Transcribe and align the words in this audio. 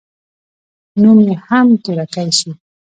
نوم 1.01 1.19
يې 1.27 1.35
هم 1.47 1.67
تورکى 1.83 2.27
سو. 2.37 2.51